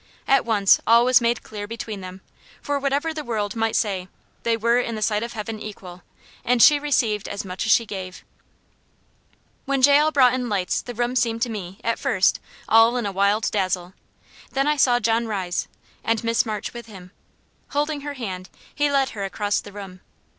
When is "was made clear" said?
1.05-1.67